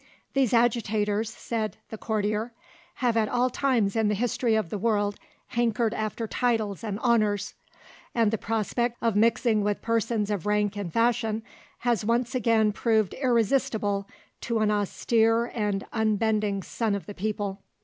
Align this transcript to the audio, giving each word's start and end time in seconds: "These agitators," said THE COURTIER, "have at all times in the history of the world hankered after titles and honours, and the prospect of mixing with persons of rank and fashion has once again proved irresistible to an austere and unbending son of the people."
"These 0.33 0.51
agitators," 0.51 1.29
said 1.31 1.77
THE 1.91 1.97
COURTIER, 1.99 2.53
"have 2.95 3.15
at 3.15 3.29
all 3.29 3.51
times 3.51 3.95
in 3.95 4.07
the 4.07 4.15
history 4.15 4.55
of 4.55 4.71
the 4.71 4.79
world 4.79 5.19
hankered 5.49 5.93
after 5.93 6.25
titles 6.25 6.83
and 6.83 6.97
honours, 7.01 7.53
and 8.15 8.31
the 8.31 8.37
prospect 8.39 8.97
of 8.99 9.15
mixing 9.15 9.63
with 9.63 9.83
persons 9.83 10.31
of 10.31 10.47
rank 10.47 10.75
and 10.75 10.91
fashion 10.91 11.43
has 11.81 12.03
once 12.03 12.33
again 12.33 12.71
proved 12.71 13.13
irresistible 13.13 14.07
to 14.41 14.57
an 14.57 14.71
austere 14.71 15.45
and 15.53 15.85
unbending 15.93 16.63
son 16.63 16.95
of 16.95 17.05
the 17.05 17.13
people." 17.13 17.61